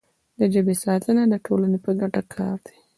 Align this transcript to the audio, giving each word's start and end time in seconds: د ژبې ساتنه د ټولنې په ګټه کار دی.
د 0.39 0.39
ژبې 0.53 0.75
ساتنه 0.83 1.23
د 1.27 1.33
ټولنې 1.45 1.77
په 1.85 1.91
ګټه 2.01 2.21
کار 2.33 2.57
دی. 2.67 2.75